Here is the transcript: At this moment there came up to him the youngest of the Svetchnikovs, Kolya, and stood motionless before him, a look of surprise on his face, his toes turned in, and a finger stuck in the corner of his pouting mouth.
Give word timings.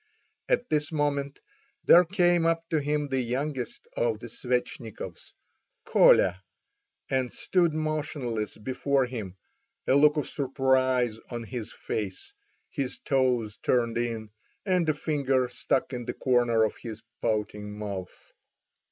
At 0.49 0.67
this 0.71 0.91
moment 0.91 1.39
there 1.85 2.03
came 2.05 2.47
up 2.47 2.67
to 2.69 2.79
him 2.79 3.07
the 3.09 3.21
youngest 3.21 3.87
of 3.95 4.17
the 4.17 4.29
Svetchnikovs, 4.29 5.35
Kolya, 5.85 6.41
and 7.11 7.31
stood 7.31 7.75
motionless 7.75 8.57
before 8.57 9.05
him, 9.05 9.37
a 9.85 9.93
look 9.93 10.17
of 10.17 10.27
surprise 10.27 11.19
on 11.29 11.43
his 11.43 11.71
face, 11.71 12.33
his 12.71 12.97
toes 12.97 13.59
turned 13.61 13.99
in, 13.99 14.31
and 14.65 14.89
a 14.89 14.95
finger 14.95 15.47
stuck 15.49 15.93
in 15.93 16.05
the 16.05 16.15
corner 16.15 16.63
of 16.63 16.77
his 16.77 17.03
pouting 17.21 17.77
mouth. 17.77 18.33